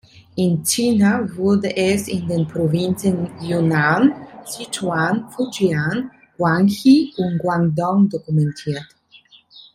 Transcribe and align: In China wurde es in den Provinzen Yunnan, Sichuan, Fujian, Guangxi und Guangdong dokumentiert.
In 0.35 0.63
China 0.65 1.27
wurde 1.35 1.77
es 1.77 2.07
in 2.07 2.27
den 2.27 2.47
Provinzen 2.47 3.29
Yunnan, 3.39 4.11
Sichuan, 4.45 5.29
Fujian, 5.29 6.09
Guangxi 6.37 7.13
und 7.17 7.37
Guangdong 7.37 8.09
dokumentiert. 8.09 8.87